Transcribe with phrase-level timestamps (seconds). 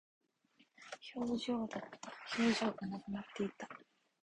[1.15, 2.11] 表情だった。
[2.41, 3.69] 表情がなくなっていた。